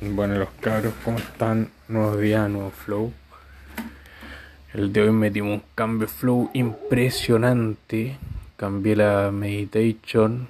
[0.00, 1.70] Bueno, los cabros, ¿cómo están?
[1.86, 3.12] Nuevos días, nuevo flow.
[4.74, 8.18] El de hoy metimos un cambio flow impresionante.
[8.56, 10.48] Cambié la meditation,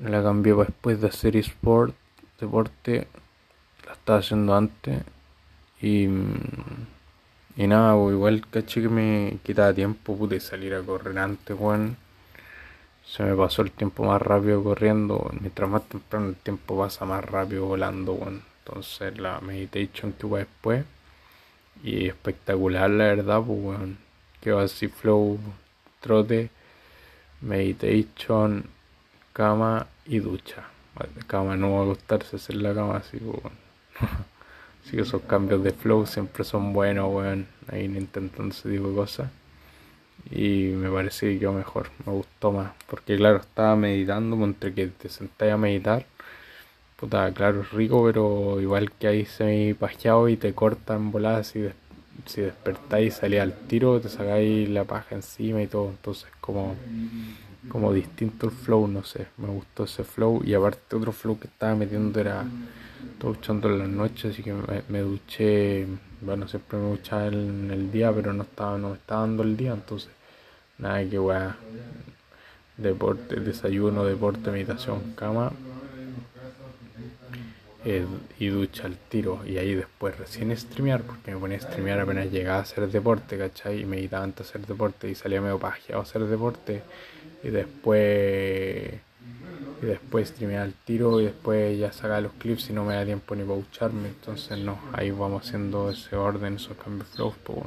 [0.00, 1.94] la cambié después de hacer sport,
[2.40, 3.06] deporte.
[3.86, 5.02] La estaba haciendo antes.
[5.80, 6.08] Y,
[7.56, 11.98] y nada, pues, igual caché que me quitaba tiempo, pude salir a correr antes, weón.
[13.04, 15.30] Se me pasó el tiempo más rápido corriendo.
[15.38, 18.55] Mientras más temprano el tiempo pasa más rápido volando, weón.
[18.66, 20.84] Entonces la meditation que hubo después.
[21.82, 23.98] Y espectacular la verdad, pues weón.
[24.40, 25.38] Quedó así flow,
[26.00, 26.50] trote,
[27.40, 28.64] meditation,
[29.32, 30.64] cama y ducha.
[31.26, 33.56] Cama no va a gustarse hacer la cama así, pues, weón.
[34.84, 37.46] así que esos cambios de flow siempre son buenos, weón.
[37.68, 39.28] Ahí intentando ese tipo de cosas
[40.30, 44.88] y me parece que quedó mejor, me gustó más, porque claro, estaba meditando, entre que
[44.88, 46.06] te sentáis a meditar,
[46.96, 51.68] puta, claro, es rico, pero igual que ahí semi pajeado y te cortan voladas si,
[52.26, 56.74] si despertáis y salís al tiro, te sacáis la paja encima y todo, entonces como,
[57.68, 61.48] como distinto el flow, no sé, me gustó ese flow y aparte otro flow que
[61.48, 62.44] estaba metiendo era
[63.20, 64.54] duchando en las noches, así que
[64.88, 65.86] me, duché,
[66.20, 69.56] bueno, siempre me duchaba en el día, pero no estaba, no me estaba dando el
[69.56, 70.10] día, entonces
[70.78, 71.56] Nada que weá.
[72.76, 75.52] Deporte, desayuno, deporte, meditación, cama.
[78.38, 79.42] Y ducha al tiro.
[79.46, 83.38] Y ahí después recién streamear, porque me ponía a streamear apenas llegaba a hacer deporte,
[83.38, 83.82] ¿cachai?
[83.82, 86.82] Y meditaba antes de hacer deporte y salía medio pajeado a hacer deporte.
[87.44, 88.94] Y después.
[89.82, 93.04] Y después streamear al tiro y después ya sacar los clips y no me da
[93.04, 94.08] tiempo ni para ducharme.
[94.08, 97.60] Entonces no, ahí vamos haciendo ese orden, esos cambios flows, pues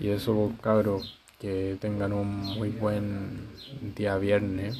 [0.00, 3.46] Y eso, pues, cabros que tengan un muy buen
[3.94, 4.78] día viernes,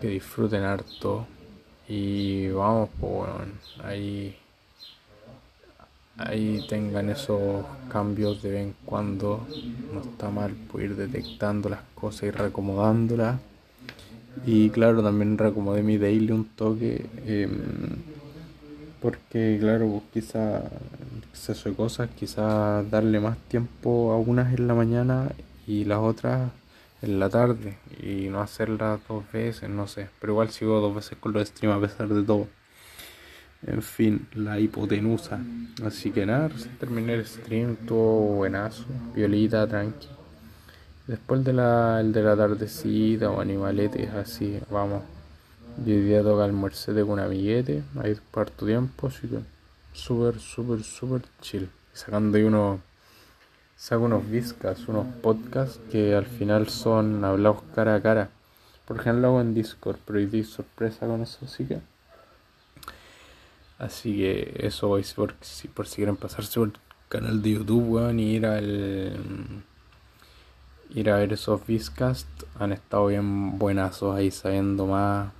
[0.00, 1.26] que disfruten harto
[1.90, 3.52] y vamos, pues bueno,
[3.82, 4.36] ahí,
[6.18, 9.44] ahí tengan esos cambios de vez en cuando,
[9.92, 13.40] no está mal pues, ir detectando las cosas y reacomodándolas.
[14.46, 17.06] Y claro, también reacomodé mi daily un toque.
[17.26, 17.50] Em,
[19.02, 20.62] porque claro, pues quizá
[21.32, 25.32] exceso cosas, quizá darle más tiempo a unas en la mañana
[25.66, 26.52] y las otras
[27.02, 31.18] en la tarde y no hacerlas dos veces, no sé, pero igual sigo dos veces
[31.18, 32.48] con los streams a pesar de todo.
[33.66, 35.38] En fin, la hipotenusa.
[35.84, 38.84] Así que nada, terminé el stream, todo buenazo,
[39.14, 40.08] violita, tranqui.
[41.06, 45.02] Después de la, el de la tardecita o animaletes, así, vamos.
[45.84, 48.16] Yo hoy día toca almuercete con amiguete, ahí
[48.56, 49.40] tu tiempo, así que
[49.92, 51.68] súper, súper, súper chill.
[51.92, 52.80] Sacando ahí unos
[53.80, 58.28] saco unos viscas, unos podcasts que al final son hablados cara a cara.
[58.86, 61.80] Por ejemplo, lo hago en Discord, pero hoy di sorpresa con eso, así que.
[63.78, 66.74] Así que eso voy por, si, por si quieren pasarse por el
[67.08, 69.64] canal de YouTube, weón, y ir al.
[70.90, 75.32] Ir a ver esos Viscast, han estado bien buenazos ahí sabiendo más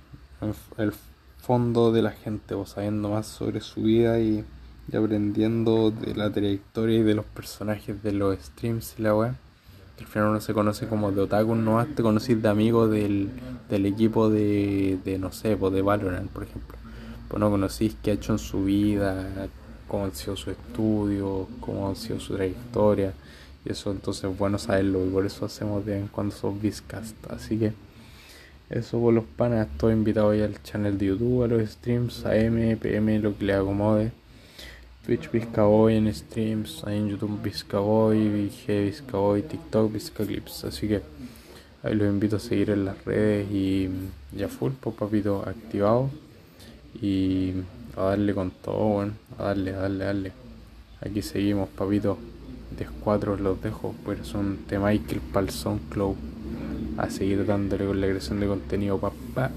[0.77, 0.93] el
[1.37, 4.43] fondo de la gente, o sabiendo más sobre su vida y
[4.91, 9.33] y aprendiendo de la trayectoria y de los personajes de los streams y la web.
[9.99, 13.29] Al final uno se conoce como de otaku, no te conocís de amigos del,
[13.69, 16.77] del equipo de, de, no sé, pues de Valorant, por ejemplo.
[17.27, 19.47] Pues no conocís qué ha hecho en su vida,
[19.87, 23.13] cómo ha sido su estudio, cómo ha sido su trayectoria.
[23.63, 26.59] Y eso entonces es bueno saberlo y por eso hacemos de vez en cuando esos
[26.59, 27.15] viscast.
[27.29, 27.73] Así que
[28.71, 32.77] eso por los panas, estoy invitado hoy al channel de YouTube, a los streams, AM,
[32.77, 34.13] PM, lo que le acomode.
[35.05, 40.65] Twitch Vizcaboy en streams, ahí en YouTube Vizcaboy, VG Vizcaboy, TikTok Vizcaclips.
[40.65, 41.01] Así que
[41.81, 43.89] ahí los invito a seguir en las redes y
[44.31, 46.11] ya full, pues papito activado.
[47.01, 47.53] Y
[47.97, 50.31] a darle con todo, bueno, a darle, a darle, a darle.
[51.01, 52.17] Aquí seguimos, papito.
[52.77, 56.15] De cuatro los dejo, pues son de Michael Palson Club.
[56.97, 59.49] A seguir dándole con la creación de contenido, papá.